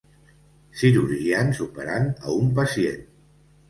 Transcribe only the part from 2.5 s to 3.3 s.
pacient